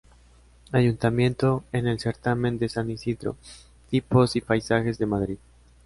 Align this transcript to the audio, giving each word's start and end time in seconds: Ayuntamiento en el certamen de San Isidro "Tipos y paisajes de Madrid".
Ayuntamiento 0.71 1.63
en 1.71 1.85
el 1.85 1.99
certamen 1.99 2.57
de 2.57 2.69
San 2.69 2.89
Isidro 2.89 3.35
"Tipos 3.91 4.35
y 4.35 4.41
paisajes 4.41 4.97
de 4.97 5.05
Madrid". 5.05 5.37